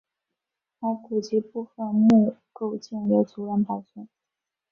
[0.79, 4.09] 骸骨及部分墓构件由族人保存。